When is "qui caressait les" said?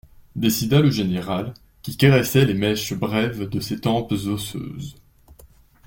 1.83-2.55